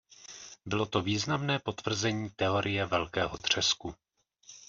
[0.65, 3.95] Bylo to významné potvrzení teorie velkého třesku.